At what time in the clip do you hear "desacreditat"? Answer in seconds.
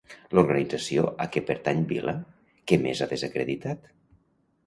3.13-3.85